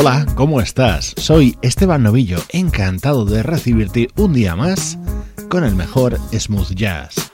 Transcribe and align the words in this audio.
Hola, 0.00 0.24
¿cómo 0.36 0.60
estás? 0.60 1.12
Soy 1.16 1.58
Esteban 1.60 2.04
Novillo, 2.04 2.38
encantado 2.50 3.24
de 3.24 3.42
recibirte 3.42 4.06
un 4.16 4.32
día 4.32 4.54
más 4.54 4.96
con 5.48 5.64
el 5.64 5.74
mejor 5.74 6.16
smooth 6.32 6.70
jazz. 6.76 7.32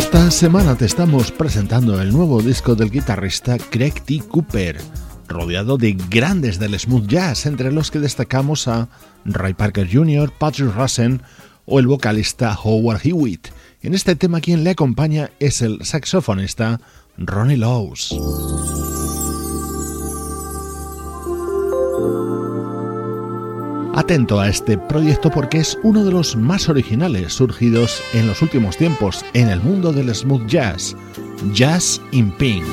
Esta 0.00 0.30
semana 0.30 0.76
te 0.76 0.86
estamos 0.86 1.30
presentando 1.30 2.00
el 2.00 2.10
nuevo 2.10 2.40
disco 2.40 2.74
del 2.74 2.90
guitarrista 2.90 3.58
Craig 3.58 3.92
T. 4.02 4.20
Cooper, 4.20 4.80
rodeado 5.28 5.76
de 5.76 5.92
grandes 5.92 6.58
del 6.58 6.80
smooth 6.80 7.06
jazz, 7.06 7.44
entre 7.44 7.70
los 7.70 7.90
que 7.90 7.98
destacamos 7.98 8.66
a 8.66 8.88
Ray 9.26 9.52
Parker 9.52 9.86
Jr., 9.92 10.32
Patrick 10.38 10.74
Russen 10.74 11.20
o 11.66 11.78
el 11.78 11.86
vocalista 11.86 12.58
Howard 12.64 13.02
Hewitt. 13.04 13.48
En 13.82 13.92
este 13.92 14.16
tema 14.16 14.40
quien 14.40 14.64
le 14.64 14.70
acompaña 14.70 15.32
es 15.38 15.60
el 15.60 15.84
saxofonista 15.84 16.80
Ronnie 17.18 17.58
Lowes. 17.58 18.08
Atento 24.00 24.40
a 24.40 24.48
este 24.48 24.78
proyecto 24.78 25.28
porque 25.30 25.58
es 25.58 25.78
uno 25.82 26.06
de 26.06 26.10
los 26.10 26.34
más 26.34 26.70
originales 26.70 27.34
surgidos 27.34 28.02
en 28.14 28.26
los 28.26 28.40
últimos 28.40 28.78
tiempos 28.78 29.22
en 29.34 29.50
el 29.50 29.60
mundo 29.60 29.92
del 29.92 30.14
smooth 30.14 30.46
jazz, 30.46 30.96
Jazz 31.52 32.00
in 32.10 32.30
Pink. 32.32 32.64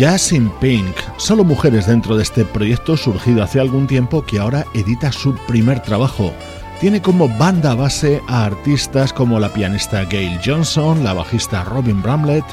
Jazz 0.00 0.32
in 0.32 0.48
Pink, 0.62 0.96
solo 1.18 1.44
mujeres 1.44 1.86
dentro 1.86 2.16
de 2.16 2.22
este 2.22 2.46
proyecto 2.46 2.96
surgido 2.96 3.42
hace 3.42 3.60
algún 3.60 3.86
tiempo 3.86 4.24
que 4.24 4.38
ahora 4.38 4.64
edita 4.72 5.12
su 5.12 5.34
primer 5.46 5.82
trabajo. 5.82 6.32
Tiene 6.80 7.02
como 7.02 7.28
banda 7.28 7.74
base 7.74 8.22
a 8.26 8.46
artistas 8.46 9.12
como 9.12 9.38
la 9.38 9.52
pianista 9.52 10.06
Gail 10.06 10.40
Johnson, 10.42 11.04
la 11.04 11.12
bajista 11.12 11.64
Robin 11.64 12.00
Bramlett, 12.00 12.46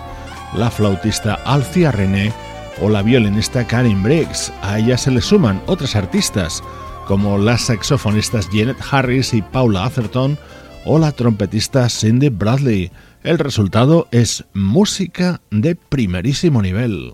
la 0.58 0.70
flautista 0.70 1.36
Alcia 1.46 1.94
René 1.94 2.34
o 2.82 2.90
la 2.90 3.02
violinista 3.02 3.66
Karen 3.66 4.04
Briggs. 4.04 4.52
A 4.62 4.80
ella 4.80 4.98
se 4.98 5.12
le 5.12 5.22
suman 5.22 5.62
otras 5.68 5.96
artistas 5.96 6.62
como 7.08 7.38
las 7.38 7.62
saxofonistas 7.62 8.50
Janet 8.52 8.76
Harris 8.92 9.34
y 9.34 9.42
Paula 9.42 9.86
Atherton 9.86 10.38
o 10.84 11.00
la 11.00 11.14
trompetista 11.14 11.88
Cindy 11.88 12.28
Bradley. 12.28 12.92
El 13.24 13.40
resultado 13.40 14.10
es 14.12 14.44
música 14.54 15.40
de 15.50 15.76
primerísimo 15.76 16.62
nivel. 16.62 17.14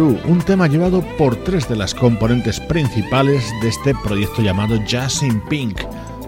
Un 0.00 0.40
tema 0.46 0.68
llevado 0.68 1.02
por 1.16 1.34
tres 1.42 1.68
de 1.68 1.74
las 1.74 1.92
componentes 1.92 2.60
principales 2.60 3.44
de 3.60 3.68
este 3.68 3.94
proyecto 4.04 4.42
llamado 4.42 4.76
Jazz 4.86 5.24
in 5.24 5.40
Pink, 5.48 5.80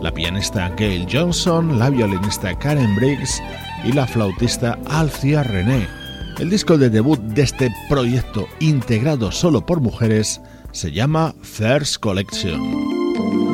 la 0.02 0.12
pianista 0.12 0.68
Gail 0.76 1.06
Johnson, 1.10 1.78
la 1.78 1.88
violinista 1.88 2.58
Karen 2.58 2.96
Briggs 2.96 3.40
y 3.84 3.92
la 3.92 4.08
flautista 4.08 4.76
Alcia 4.88 5.44
René. 5.44 5.86
El 6.40 6.50
disco 6.50 6.78
de 6.78 6.90
debut 6.90 7.20
de 7.20 7.42
este 7.42 7.72
proyecto 7.88 8.48
integrado 8.58 9.30
solo 9.30 9.64
por 9.64 9.80
mujeres 9.80 10.40
Se 10.72 10.90
llama 10.90 11.32
First 11.42 11.98
Collection. 11.98 13.49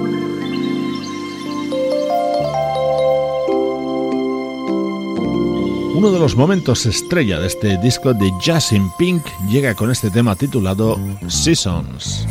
Uno 5.97 6.11
de 6.11 6.19
los 6.19 6.37
momentos 6.37 6.85
estrella 6.85 7.41
de 7.41 7.47
este 7.47 7.79
disco 7.79 8.13
de 8.13 8.31
Jazz 8.39 8.73
in 8.73 8.91
Pink 8.99 9.25
llega 9.49 9.75
con 9.75 9.91
este 9.91 10.11
tema 10.11 10.37
titulado 10.37 11.01
Seasons. 11.27 12.27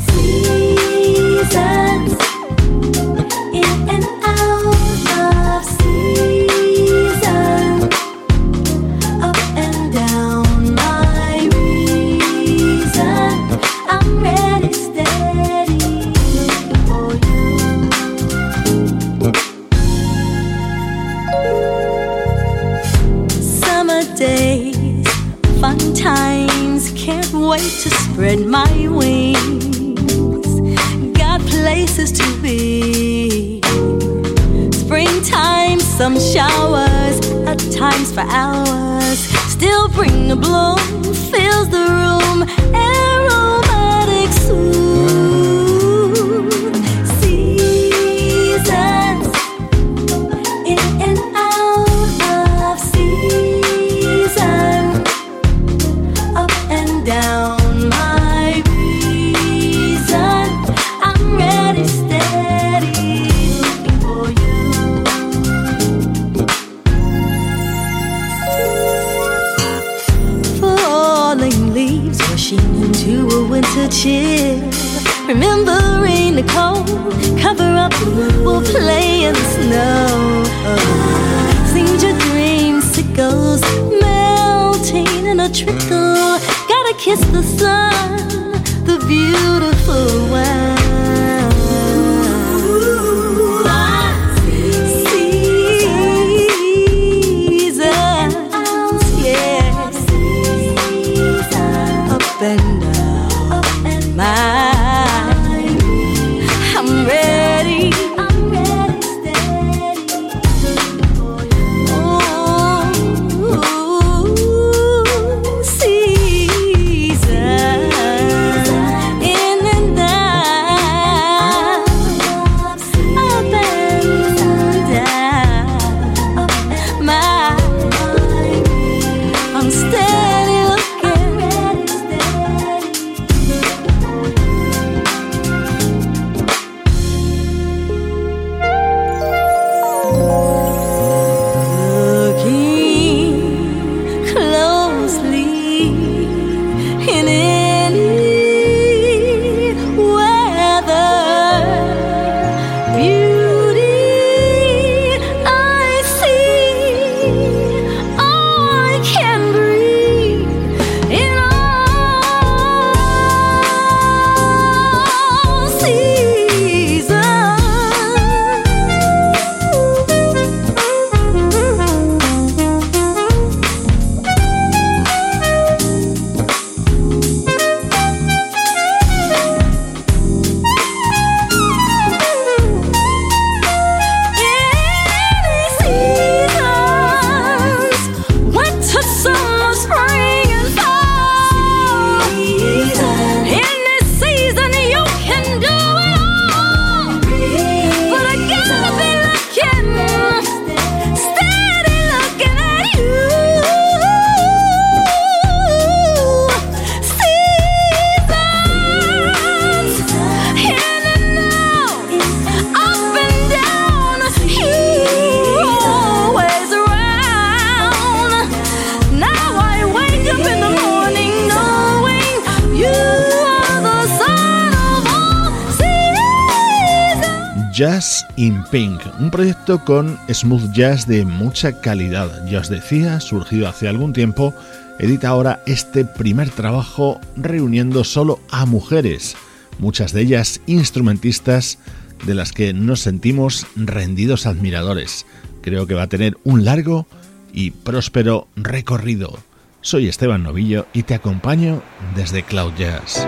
Jazz 227.76 228.26
in 228.38 228.64
Pink, 228.72 229.02
un 229.20 229.30
proyecto 229.30 229.84
con 229.84 230.18
smooth 230.34 230.72
jazz 230.72 231.06
de 231.08 231.26
mucha 231.26 231.82
calidad. 231.82 232.48
Ya 232.48 232.60
os 232.60 232.70
decía, 232.70 233.20
surgido 233.20 233.68
hace 233.68 233.90
algún 233.90 234.14
tiempo, 234.14 234.54
edita 234.98 235.28
ahora 235.28 235.62
este 235.66 236.06
primer 236.06 236.52
trabajo 236.52 237.20
reuniendo 237.36 238.06
solo 238.06 238.40
a 238.50 238.66
mujeres, 238.66 239.36
muchas 239.78 240.14
de 240.14 240.22
ellas 240.22 240.62
instrumentistas 240.68 241.78
de 242.26 242.34
las 242.34 242.54
que 242.54 242.72
nos 242.72 243.02
sentimos 243.02 243.68
rendidos 243.76 244.46
admiradores. 244.46 245.26
Creo 245.62 245.86
que 245.86 245.96
va 245.96 246.04
a 246.04 246.10
tener 246.10 246.38
un 246.46 246.64
largo 246.64 247.08
y 247.52 247.72
próspero 247.72 248.48
recorrido. 248.56 249.38
Soy 249.82 250.08
Esteban 250.08 250.44
Novillo 250.44 250.88
y 250.94 251.04
te 251.04 251.14
acompaño 251.14 251.82
desde 252.16 252.44
Cloud 252.44 252.72
Jazz. 252.78 253.28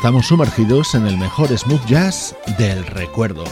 Estamos 0.00 0.28
sumergidos 0.28 0.94
en 0.94 1.06
el 1.06 1.18
mejor 1.18 1.54
smooth 1.54 1.84
jazz 1.84 2.34
del 2.56 2.86
recuerdo. 2.86 3.44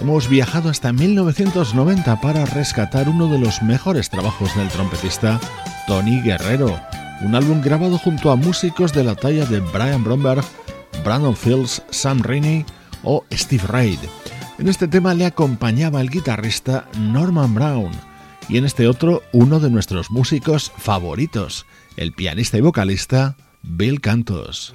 Hemos 0.00 0.30
viajado 0.30 0.70
hasta 0.70 0.94
1990 0.94 2.22
para 2.22 2.46
rescatar 2.46 3.06
uno 3.06 3.28
de 3.28 3.38
los 3.38 3.60
mejores 3.60 4.08
trabajos 4.08 4.56
del 4.56 4.70
trompetista 4.70 5.38
Tony 5.86 6.22
Guerrero, 6.22 6.80
un 7.20 7.34
álbum 7.34 7.60
grabado 7.60 7.98
junto 7.98 8.30
a 8.30 8.36
músicos 8.36 8.94
de 8.94 9.04
la 9.04 9.14
talla 9.14 9.44
de 9.44 9.60
Brian 9.60 10.02
Bromberg, 10.02 10.42
Brandon 11.04 11.36
Fields, 11.36 11.82
Sam 11.90 12.22
Rainey 12.22 12.64
o 13.04 13.26
Steve 13.30 13.64
Reid. 13.68 13.98
En 14.58 14.68
este 14.68 14.88
tema 14.88 15.12
le 15.12 15.26
acompañaba 15.26 16.00
el 16.00 16.08
guitarrista 16.08 16.88
Norman 16.98 17.54
Brown 17.54 17.90
y 18.48 18.56
en 18.56 18.64
este 18.64 18.88
otro 18.88 19.22
uno 19.32 19.60
de 19.60 19.68
nuestros 19.68 20.10
músicos 20.10 20.72
favoritos, 20.78 21.66
el 21.98 22.12
pianista 22.12 22.56
y 22.56 22.62
vocalista 22.62 23.36
Bill 23.62 24.00
Cantos. 24.00 24.74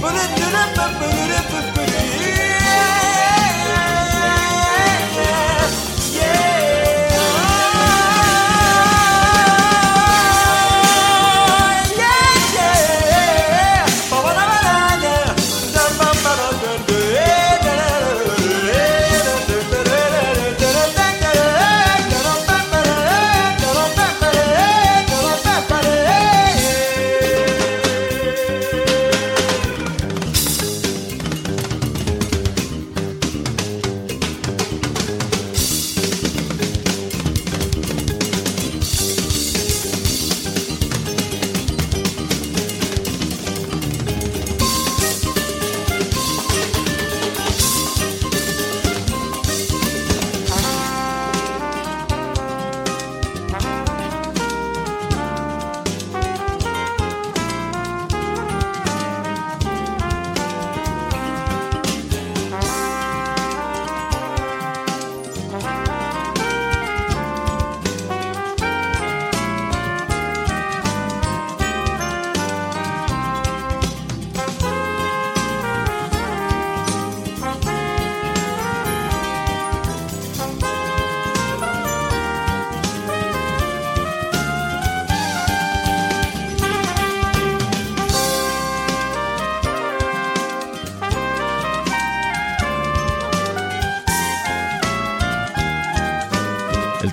Put 0.00 0.14
it 0.14 0.30
to 0.36 0.46
the 0.52 2.47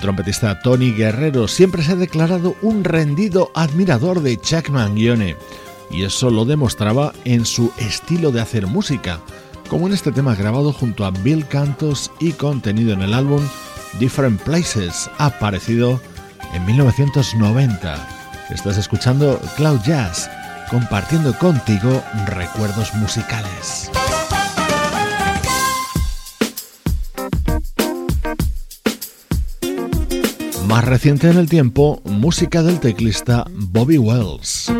trompetista 0.05 0.59
Tony 0.59 0.91
Guerrero 0.91 1.47
siempre 1.47 1.81
se 1.81 1.93
ha 1.93 1.95
declarado 1.95 2.55
un 2.61 2.83
rendido 2.83 3.49
admirador 3.55 4.21
de 4.21 4.37
Chuck 4.37 4.69
Mangione, 4.69 5.35
y 5.89 6.03
eso 6.03 6.29
lo 6.29 6.45
demostraba 6.45 7.11
en 7.23 7.43
su 7.43 7.71
estilo 7.79 8.31
de 8.31 8.39
hacer 8.39 8.67
música, 8.67 9.19
como 9.67 9.87
en 9.87 9.93
este 9.93 10.11
tema 10.11 10.35
grabado 10.35 10.71
junto 10.73 11.05
a 11.05 11.09
Bill 11.09 11.47
Cantos 11.47 12.11
y 12.19 12.33
contenido 12.33 12.93
en 12.93 13.01
el 13.01 13.15
álbum 13.15 13.41
Different 13.99 14.39
Places, 14.43 15.09
aparecido 15.17 15.99
en 16.53 16.63
1990. 16.67 18.07
Estás 18.51 18.77
escuchando 18.77 19.41
Cloud 19.57 19.79
Jazz, 19.87 20.29
compartiendo 20.69 21.35
contigo 21.39 22.03
recuerdos 22.27 22.93
musicales. 22.93 23.89
Más 30.67 30.84
reciente 30.84 31.30
en 31.30 31.38
el 31.38 31.47
tiempo, 31.47 32.01
música 32.06 32.63
del 32.63 32.80
teclista 32.80 33.45
Bobby 33.51 33.99
Wells. 33.99 34.71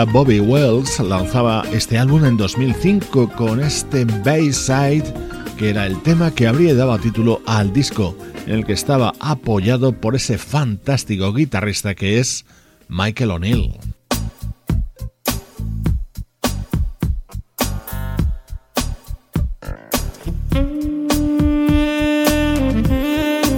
Bobby 0.00 0.40
Wells 0.40 0.98
lanzaba 1.00 1.64
este 1.70 1.98
álbum 1.98 2.24
en 2.24 2.38
2005 2.38 3.28
con 3.36 3.60
este 3.60 4.06
Bayside, 4.06 5.04
que 5.58 5.68
era 5.68 5.86
el 5.86 6.00
tema 6.00 6.34
que 6.34 6.48
habría 6.48 6.74
dado 6.74 6.98
título 6.98 7.42
al 7.46 7.74
disco, 7.74 8.16
en 8.46 8.54
el 8.54 8.64
que 8.64 8.72
estaba 8.72 9.12
apoyado 9.20 9.92
por 9.92 10.16
ese 10.16 10.38
fantástico 10.38 11.34
guitarrista 11.34 11.94
que 11.94 12.18
es 12.18 12.46
Michael 12.88 13.32
O'Neill. 13.32 13.72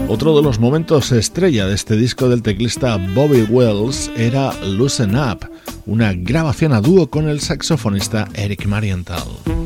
Otro 0.09 0.37
de 0.37 0.43
los 0.43 0.59
momentos 0.59 1.13
estrella 1.13 1.67
de 1.67 1.75
este 1.75 1.97
disco 1.97 2.29
del 2.29 2.43
teclista 2.43 2.97
Bobby 3.15 3.43
Wells 3.43 4.11
era 4.17 4.53
Loosen 4.63 5.17
Up, 5.17 5.49
una 5.87 6.13
grabación 6.15 6.73
a 6.73 6.81
dúo 6.81 7.09
con 7.09 7.29
el 7.29 7.41
saxofonista 7.41 8.29
Eric 8.35 8.67
Marienthal. 8.67 9.64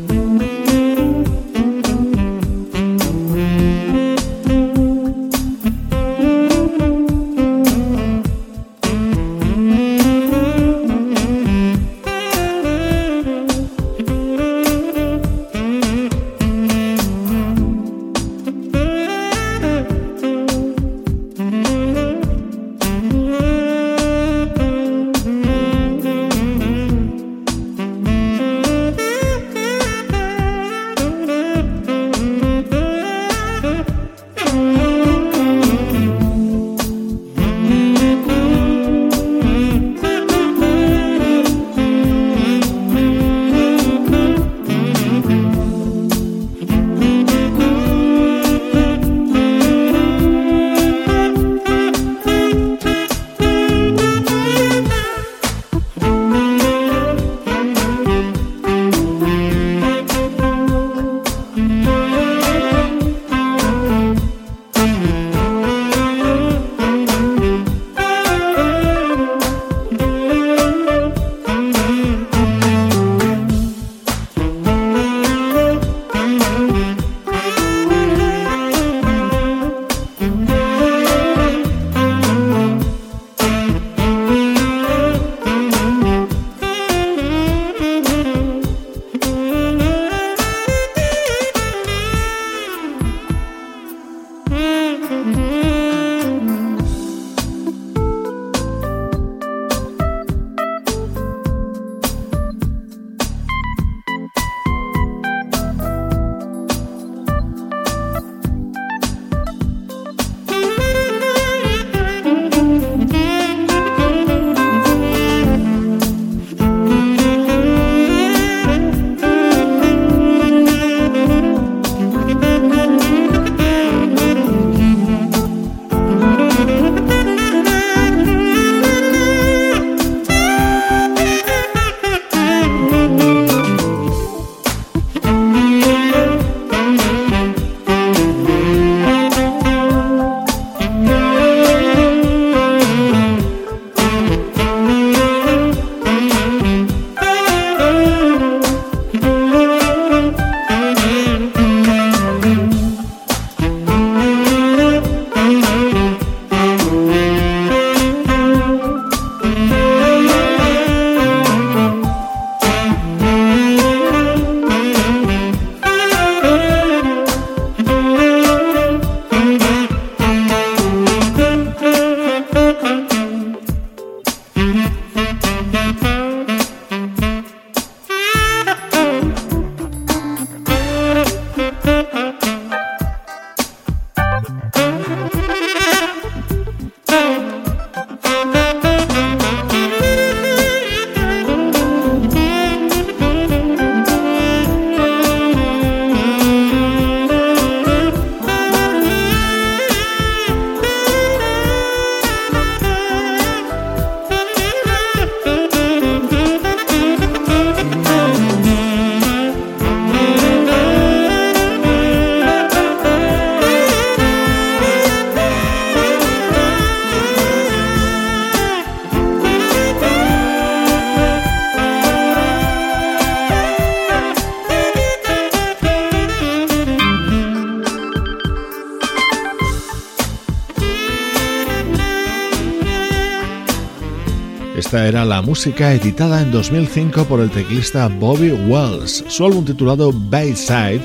Música 235.59 235.93
editada 235.93 236.41
en 236.41 236.53
2005 236.53 237.25
por 237.25 237.41
el 237.41 237.51
teclista 237.51 238.07
Bobby 238.07 238.53
Wells. 238.53 239.25
Su 239.27 239.45
álbum 239.45 239.65
titulado 239.65 240.13
Bayside 240.15 241.01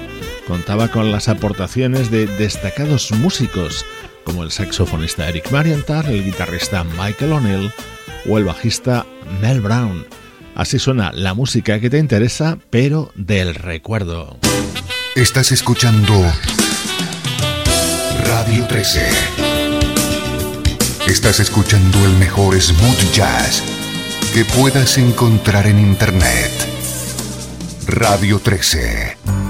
contaba 0.48 0.90
con 0.90 1.12
las 1.12 1.28
aportaciones 1.28 2.12
de 2.12 2.28
destacados 2.28 3.12
músicos 3.14 3.84
como 4.24 4.44
el 4.44 4.52
saxofonista 4.52 5.28
Eric 5.28 5.52
Marienthal, 5.52 6.06
el 6.06 6.24
guitarrista 6.24 6.84
Michael 6.84 7.34
O'Neill 7.34 7.72
o 8.30 8.38
el 8.38 8.44
bajista 8.44 9.08
Mel 9.42 9.60
Brown. 9.60 10.06
Así 10.54 10.78
suena 10.78 11.12
la 11.12 11.34
música 11.34 11.80
que 11.80 11.90
te 11.90 11.98
interesa, 11.98 12.60
pero 12.70 13.12
del 13.16 13.56
recuerdo. 13.56 14.38
Estás 15.16 15.52
escuchando 15.52 16.14
Radio 18.28 18.68
13. 18.68 19.02
Estás 21.08 21.40
escuchando 21.40 22.06
el 22.06 22.14
mejor 22.20 22.62
smooth 22.62 23.14
jazz 23.16 23.73
que 24.34 24.46
puedas 24.46 24.98
encontrar 24.98 25.68
en 25.68 25.80
Internet. 25.80 26.52
Radio 27.88 28.40
13. 28.40 29.43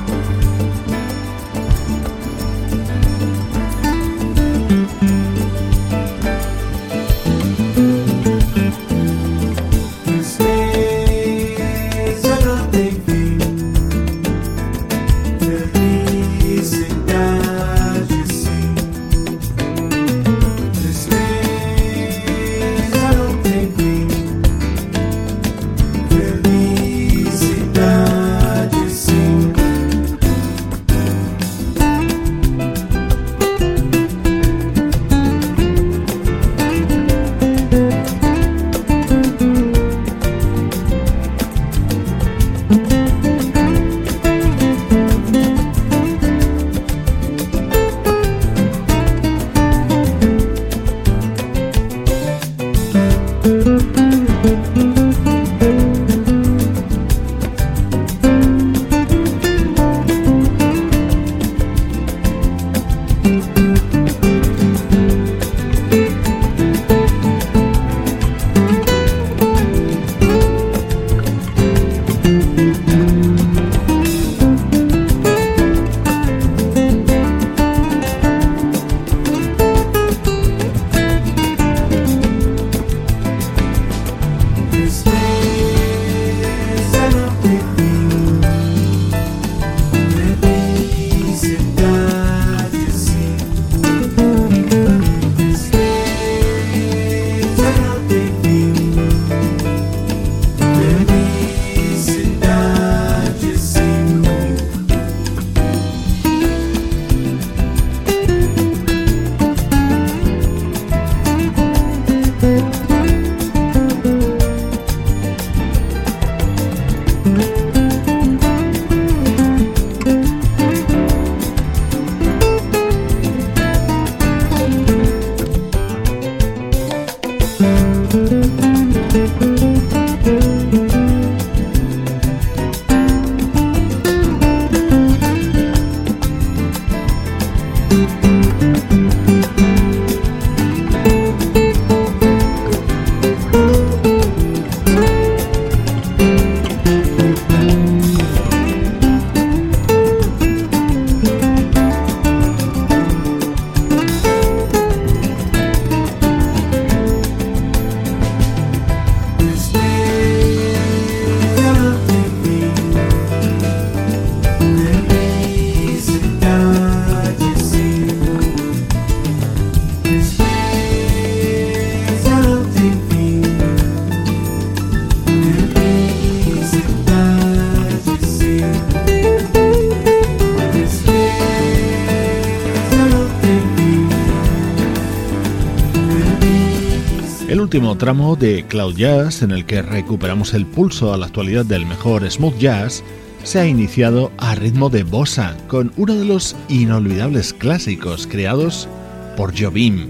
Último 187.74 187.98
tramo 187.98 188.36
de 188.36 188.68
Cloud 188.68 188.96
Jazz, 188.98 189.42
en 189.42 189.50
el 189.50 189.66
que 189.66 189.82
recuperamos 189.82 190.54
el 190.54 190.68
pulso 190.68 191.12
a 191.12 191.18
la 191.18 191.26
actualidad 191.26 191.66
del 191.66 191.88
mejor 191.88 192.30
smooth 192.30 192.56
jazz, 192.60 193.04
se 193.44 193.60
ha 193.60 193.66
iniciado 193.66 194.32
a 194.38 194.54
ritmo 194.54 194.92
de 194.92 195.02
bossa, 195.02 195.58
con 195.68 195.92
uno 195.98 196.14
de 196.14 196.24
los 196.24 196.56
inolvidables 196.70 197.52
clásicos 197.52 198.28
creados 198.28 198.88
por 199.36 199.60
Jobim. 199.60 200.08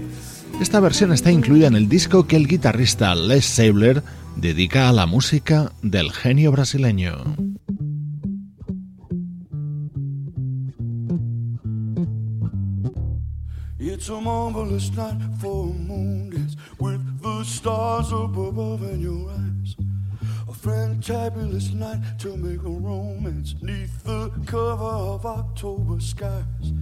Esta 0.60 0.78
versión 0.78 1.10
está 1.10 1.32
incluida 1.32 1.66
en 1.66 1.74
el 1.74 1.88
disco 1.88 2.26
que 2.26 2.36
el 2.36 2.48
guitarrista 2.48 3.14
Les 3.14 3.46
Sabler 3.46 4.02
dedica 4.36 4.90
a 4.90 4.92
la 4.92 5.06
música 5.06 5.72
del 5.80 6.12
genio 6.12 6.52
brasileño. 6.52 7.34
Above 18.22 18.82
in 18.82 19.00
your 19.00 19.30
eyes. 19.30 19.76
A 20.48 20.52
fantabulous 20.52 21.72
night 21.74 22.00
to 22.20 22.36
make 22.36 22.62
a 22.62 22.68
romance 22.68 23.54
neath 23.60 24.04
the 24.04 24.30
cover 24.46 24.84
of 24.84 25.26
October 25.26 26.00
skies. 26.00 26.72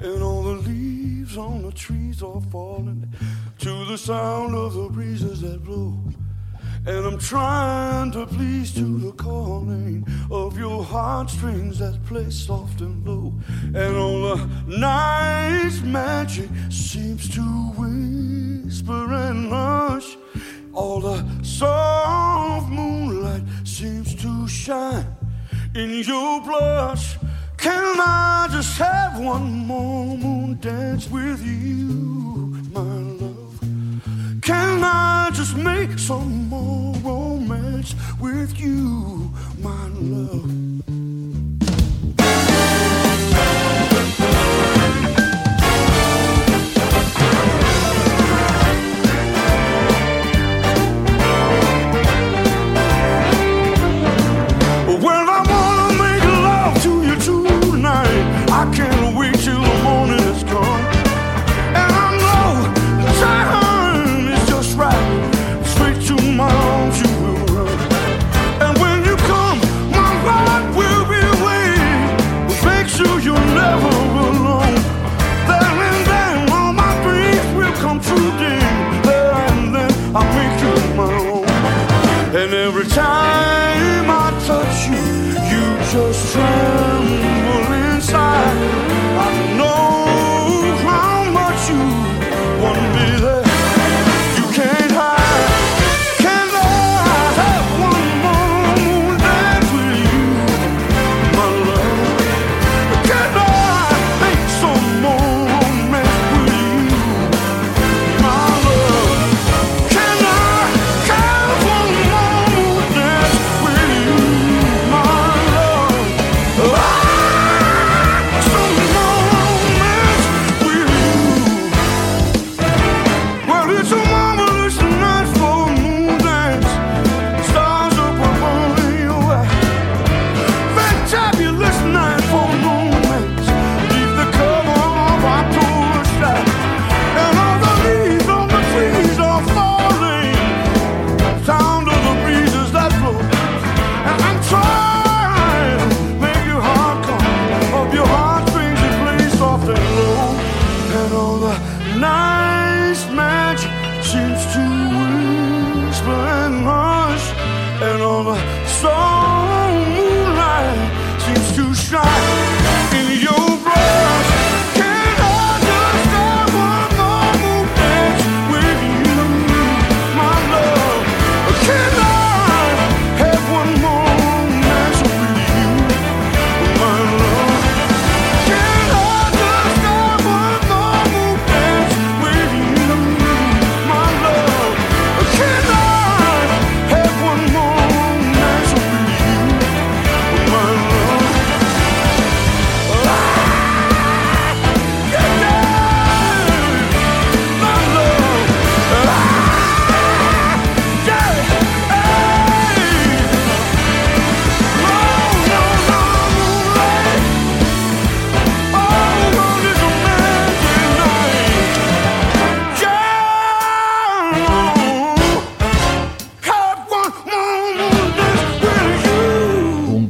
And 0.00 0.22
all 0.22 0.42
the 0.42 0.68
leaves 0.68 1.36
on 1.36 1.62
the 1.62 1.72
trees 1.72 2.22
are 2.22 2.40
falling 2.50 3.12
to 3.58 3.84
the 3.84 3.96
sound 3.96 4.54
of 4.54 4.74
the 4.74 4.88
breezes 4.88 5.40
that 5.42 5.62
blow. 5.64 5.98
And 6.84 7.06
I'm 7.06 7.18
trying 7.18 8.10
to 8.12 8.26
please 8.26 8.74
to 8.74 8.98
the 8.98 9.12
calling 9.12 10.04
of 10.32 10.58
your 10.58 10.82
heartstrings 10.82 11.78
that 11.78 12.04
play 12.04 12.28
soft 12.28 12.80
and 12.80 13.06
low. 13.06 13.32
And 13.72 13.96
all 13.96 14.34
the 14.34 14.46
night's 14.66 15.80
magic 15.82 16.50
seems 16.70 17.28
to 17.36 17.42
whisper 17.78 19.12
and 19.12 19.48
hush. 19.48 20.16
All 20.74 21.00
the 21.00 21.22
soft 21.42 22.70
moonlight 22.70 23.42
seems 23.64 24.14
to 24.22 24.48
shine 24.48 25.06
in 25.74 26.02
your 26.02 26.40
blush. 26.40 27.18
Can 27.58 28.00
I 28.00 28.48
just 28.50 28.78
have 28.78 29.20
one 29.20 29.66
more 29.66 30.16
moon 30.16 30.58
dance 30.60 31.10
with 31.10 31.44
you, 31.44 32.56
my 32.72 32.80
love? 32.80 33.60
Can 34.40 34.82
I 34.82 35.30
just 35.34 35.56
make 35.56 35.98
some 35.98 36.48
more 36.48 36.94
romance 36.96 37.94
with 38.18 38.58
you, 38.58 39.30
my 39.58 39.88
love? 39.88 40.81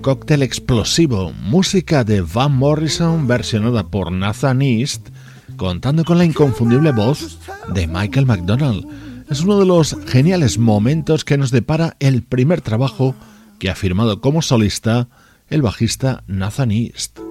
Cóctel 0.02 0.42
explosivo, 0.42 1.32
música 1.32 2.02
de 2.02 2.22
Van 2.22 2.52
Morrison 2.52 3.28
versionada 3.28 3.86
por 3.86 4.10
Nathan 4.10 4.60
East, 4.60 5.08
contando 5.56 6.04
con 6.04 6.18
la 6.18 6.24
inconfundible 6.24 6.90
voz 6.90 7.38
de 7.72 7.86
Michael 7.86 8.26
McDonald. 8.26 8.84
Es 9.30 9.42
uno 9.42 9.60
de 9.60 9.64
los 9.64 9.96
geniales 10.06 10.58
momentos 10.58 11.24
que 11.24 11.38
nos 11.38 11.52
depara 11.52 11.96
el 12.00 12.22
primer 12.22 12.60
trabajo 12.60 13.14
que 13.60 13.70
ha 13.70 13.76
firmado 13.76 14.20
como 14.20 14.42
solista 14.42 15.08
el 15.48 15.62
bajista 15.62 16.24
Nathan 16.26 16.72
East. 16.72 17.21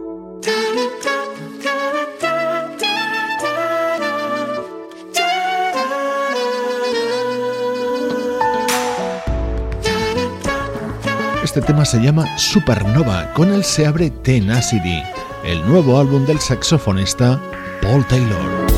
Este 11.51 11.61
tema 11.61 11.83
se 11.83 12.01
llama 12.01 12.37
Supernova, 12.37 13.33
con 13.33 13.51
él 13.51 13.65
se 13.65 13.85
abre 13.85 14.09
Tenacity, 14.09 15.03
el 15.43 15.67
nuevo 15.67 15.99
álbum 15.99 16.25
del 16.25 16.39
saxofonista 16.39 17.41
Paul 17.81 18.07
Taylor. 18.07 18.70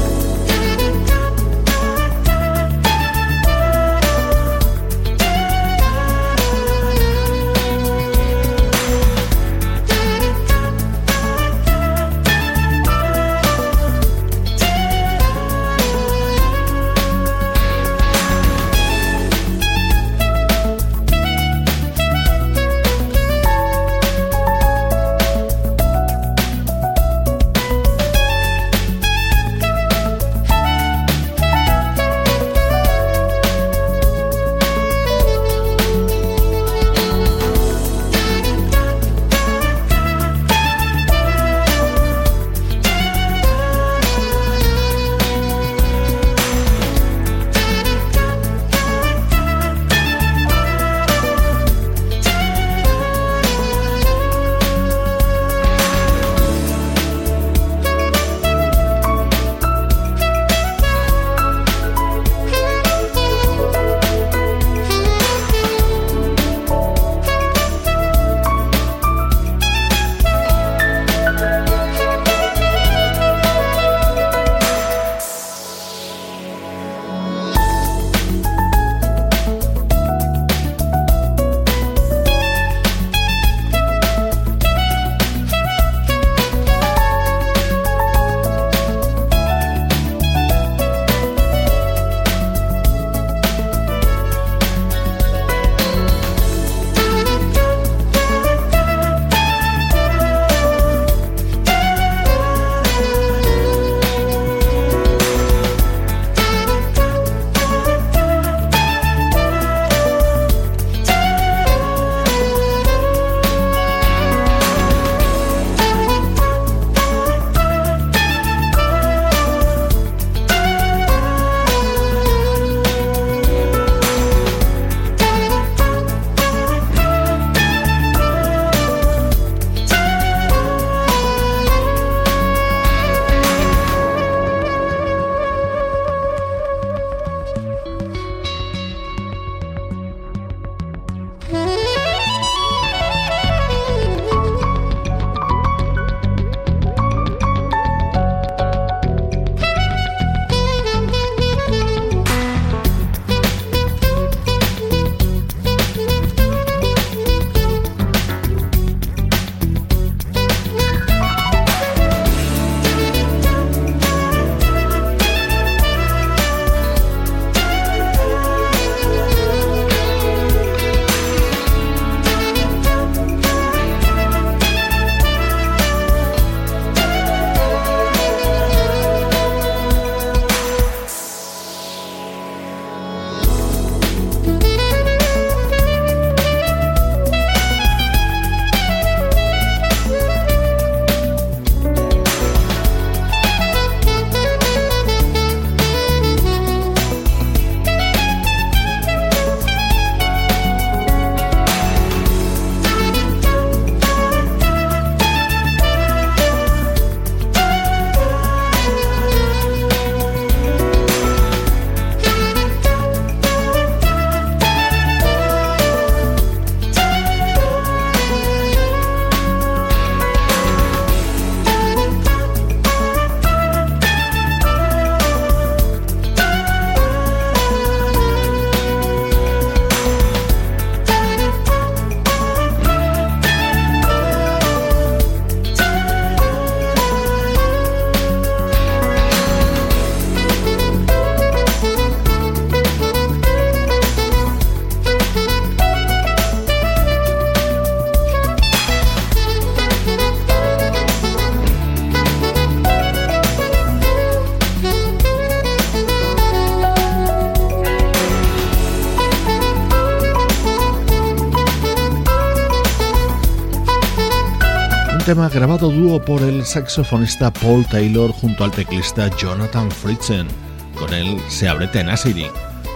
Tema 265.34 265.50
grabado 265.50 265.90
dúo 265.90 266.22
por 266.22 266.44
el 266.44 266.64
saxofonista 266.64 267.52
Paul 267.52 267.84
Taylor 267.88 268.32
junto 268.32 268.64
al 268.64 268.70
teclista 268.70 269.36
Jonathan 269.36 269.90
Fritzen. 269.90 270.46
Con 270.94 271.12
él 271.12 271.40
se 271.48 271.68
abre 271.68 271.88
Tenacity. 271.88 272.46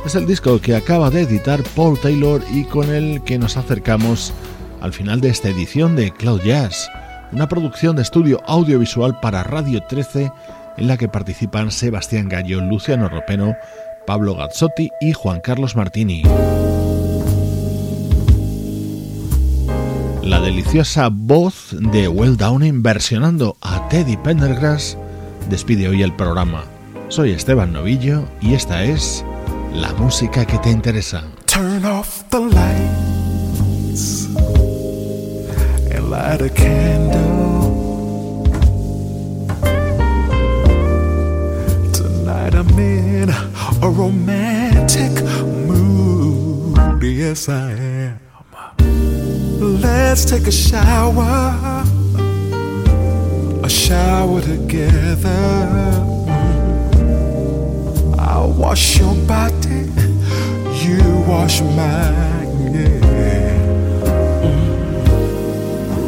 Es 0.05 0.13
el 0.13 0.27
disco 0.27 0.61
que 0.61 0.75
acaba 0.75 1.09
de 1.09 1.21
editar 1.21 1.63
Paul 1.75 1.99
Taylor 1.99 2.43
y 2.53 2.63
con 2.65 2.93
el 2.93 3.23
que 3.23 3.39
nos 3.39 3.57
acercamos 3.57 4.35
al 4.81 4.93
final 4.93 5.19
de 5.19 5.29
esta 5.29 5.49
edición 5.49 5.95
de 5.95 6.11
Cloud 6.11 6.41
Jazz, 6.43 6.87
una 7.31 7.47
producción 7.47 7.95
de 7.95 8.03
estudio 8.03 8.39
audiovisual 8.45 9.19
para 9.19 9.41
Radio 9.41 9.81
13 9.81 10.31
en 10.77 10.87
la 10.87 10.95
que 10.95 11.07
participan 11.07 11.71
Sebastián 11.71 12.29
Gallo, 12.29 12.61
Luciano 12.61 13.09
Ropeno, 13.09 13.55
Pablo 14.05 14.35
Gazzotti 14.35 14.91
y 15.01 15.13
Juan 15.13 15.39
Carlos 15.39 15.75
Martini. 15.75 16.21
La 20.27 20.41
deliciosa 20.41 21.07
voz 21.09 21.69
de 21.71 22.09
Well 22.09 22.35
Downing 22.35 22.83
versionando 22.83 23.55
a 23.61 23.87
Teddy 23.87 24.17
Pendergrass 24.17 24.97
despide 25.49 25.87
hoy 25.87 26.03
el 26.03 26.13
programa. 26.13 26.65
Soy 27.07 27.31
Esteban 27.31 27.71
Novillo 27.71 28.25
y 28.41 28.53
esta 28.53 28.83
es 28.83 29.23
la 29.73 29.93
música 29.93 30.45
que 30.45 30.57
te 30.57 30.69
interesa. 30.69 31.23
Turn 31.45 31.85
off 31.85 32.23
the 32.29 32.41
lights 32.41 34.27
and 35.95 36.09
light 36.09 36.41
a 36.41 36.49
candle. 36.49 37.63
Tonight 41.93 42.53
I'm 42.53 42.77
in 42.77 43.29
a 43.29 43.89
romantic 43.89 45.23
mood. 45.65 47.01
Yes. 47.01 47.47
Let's 49.87 50.25
take 50.25 50.47
a 50.47 50.51
shower, 50.51 51.85
a 53.63 53.69
shower 53.69 54.41
together. 54.41 55.39
I'll 58.19 58.51
wash 58.51 58.99
your 58.99 59.15
body, 59.25 59.85
you 60.83 61.01
wash 61.25 61.61
mine, 61.61 62.73
yeah. 62.75 63.53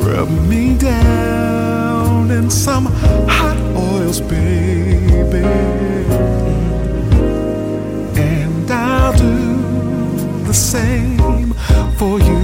Rub 0.04 0.30
me 0.50 0.78
down 0.78 2.32
in 2.32 2.50
some 2.50 2.88
hot 3.38 3.58
oils, 3.78 4.20
baby. 4.20 5.46
And 8.20 8.70
I'll 8.70 9.14
do 9.14 10.44
the 10.48 10.54
same 10.54 11.54
for 11.98 12.20
you. 12.20 12.39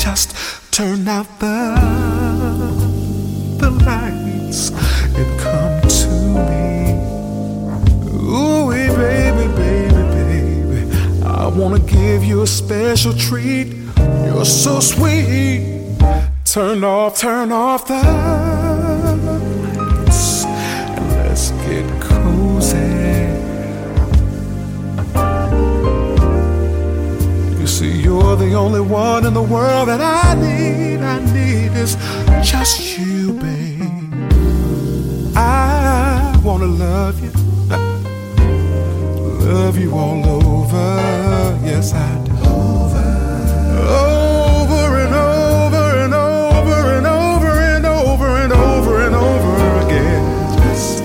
Just 0.00 0.34
turn 0.72 1.06
out 1.06 1.26
the 1.40 1.74
the 3.58 3.70
lights 3.70 4.70
and 5.14 5.38
come 5.38 5.80
to 5.98 6.08
me. 6.36 6.94
Ooh, 8.16 8.70
baby, 8.96 9.46
baby, 9.56 10.02
baby. 10.16 11.22
I 11.22 11.48
wanna 11.48 11.80
give 11.80 12.24
you 12.24 12.40
a 12.40 12.46
special 12.46 13.12
treat. 13.12 13.74
You're 14.24 14.46
so 14.46 14.80
sweet. 14.80 15.98
Turn 16.46 16.82
off, 16.82 17.18
turn 17.18 17.52
off 17.52 17.86
the 17.86 18.59
you're 28.20 28.36
the 28.36 28.54
only 28.54 28.80
one 28.80 29.26
in 29.26 29.34
the 29.34 29.42
world 29.42 29.88
that 29.88 30.00
I 30.00 30.34
need. 30.34 31.00
I 31.00 31.18
need 31.32 31.72
is 31.72 31.96
just 32.42 32.98
you, 32.98 33.32
babe. 33.32 34.12
I 35.36 36.38
wanna 36.44 36.66
love 36.66 37.22
you 37.22 37.30
love 39.52 39.78
you 39.78 39.92
all 39.92 40.24
over. 40.26 40.90
Yes, 41.64 41.92
I 41.92 42.24
do. 42.24 42.32
Over, 42.48 43.10
over 43.90 44.90
and 45.04 45.14
over 45.14 45.86
and 46.04 46.14
over 46.14 46.78
and 46.96 47.06
over 47.06 47.54
and 47.76 47.86
over 47.86 48.28
and 48.42 48.52
over 48.52 49.06
and 49.06 49.14
over 49.14 49.56
again. 49.86 50.22
Just 50.62 51.02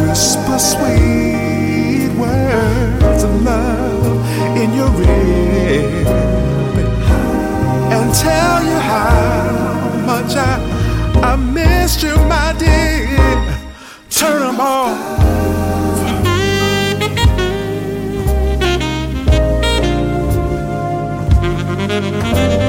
whisper 0.00 0.58
sweet 0.58 2.10
words 2.18 3.22
of 3.22 3.42
love 3.42 4.56
in 4.56 4.74
your 4.74 4.92
ear 5.02 6.25
tell 8.22 8.64
you 8.64 8.78
how 8.78 10.06
much 10.06 10.36
I 10.36 10.52
I 11.22 11.36
missed 11.36 12.02
you, 12.02 12.16
my 12.28 12.54
dear. 12.58 13.06
Turn 14.10 14.40
them 14.40 14.60
off. 14.60 15.16
Ooh, 21.88 22.65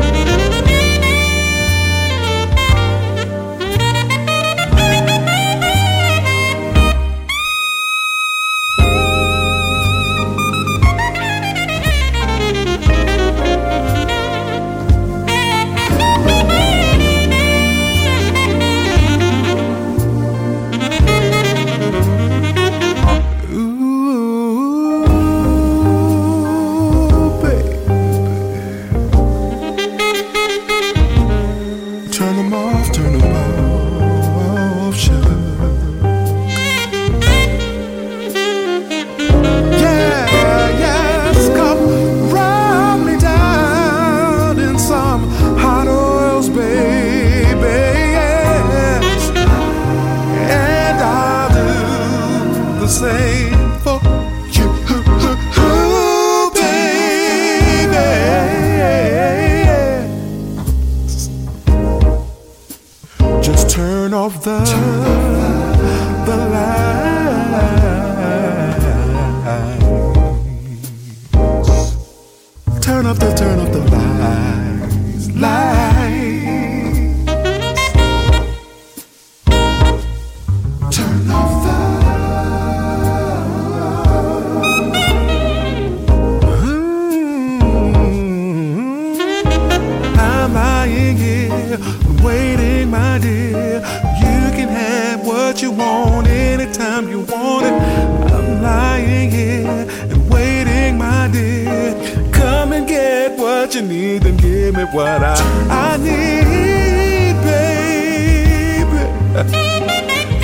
you 103.78 103.84
need, 103.84 104.26
and 104.26 104.42
give 104.42 104.76
me 104.76 104.84
what 104.86 105.22
I, 105.24 105.36
I 105.70 105.98
need, 105.98 107.36
baby. 107.46 109.04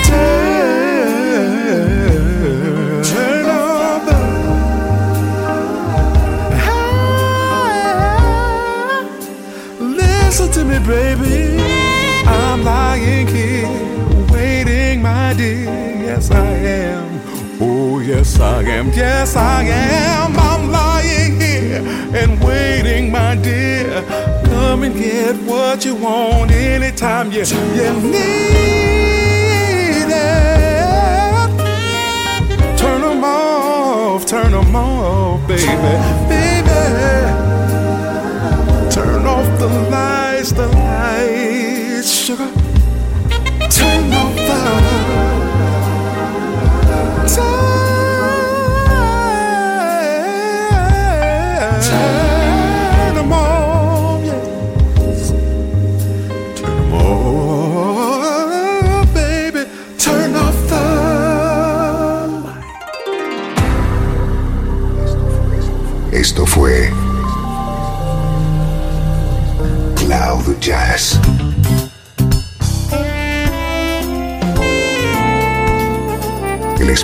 Turn, 0.06 0.60
on 3.50 4.06
the 4.06 4.14
Listen 9.80 10.52
to 10.52 10.64
me, 10.64 10.78
baby. 10.86 11.58
I'm 12.28 12.64
lying 12.64 13.28
here, 13.28 13.68
waiting, 14.32 15.02
my 15.02 15.34
dear. 15.34 15.66
Yes, 16.06 16.30
I 16.30 16.46
am. 16.46 17.22
Oh, 17.60 18.00
yes, 18.00 18.40
I 18.40 18.62
am. 18.62 18.92
Yes, 18.92 19.36
I 19.36 19.64
am. 19.64 20.38
I'm 20.38 20.72
lying 20.72 20.93
and 21.76 22.44
waiting, 22.44 23.12
my 23.12 23.36
dear. 23.36 24.04
Come 24.46 24.84
and 24.84 24.96
get 24.96 25.36
what 25.44 25.86
you 25.86 25.96
want 25.96 26.52
anytime 26.52 27.32
you, 27.32 27.44
you 27.44 27.94
need 28.02 28.84
it. 30.10 30.44
Turn 32.78 33.02
them 33.02 33.24
off, 33.24 34.26
turn 34.26 34.52
them 34.52 34.76
off, 34.76 35.48
baby, 35.48 35.66
baby. 36.30 36.70
Turn 38.92 39.26
off 39.26 39.60
the 39.60 39.68
lights, 39.90 40.52
the 40.52 40.68
lights, 40.68 42.12
sugar. 42.12 42.52
Turn 43.70 44.14
off 44.14 44.36
the 44.36 44.54
Turn 47.36 47.83